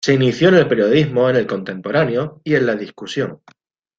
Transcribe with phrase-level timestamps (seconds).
[0.03, 3.39] Se inició en el periodismo en "El Contemporáneo" y en "La Discusión".